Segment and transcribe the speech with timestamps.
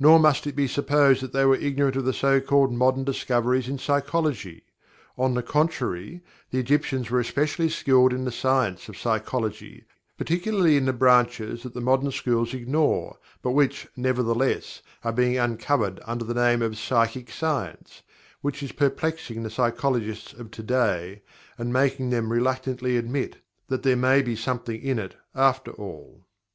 [0.00, 3.68] Nor must it be supposed that they were ignorant of the so called modern discoveries
[3.68, 4.62] in psychology
[5.18, 9.84] on the contrary, the Egyptians were especially skilled in the science of Psychology,
[10.16, 16.00] particularly in the branches that the modern schools ignore, but which, nevertheless, are being uncovered
[16.06, 18.00] under the name of "psychic science"
[18.40, 21.20] which is perplexing the psychologists of to day,
[21.58, 23.36] and making them reluctantly admit
[23.68, 26.24] that "there may be something in it after all."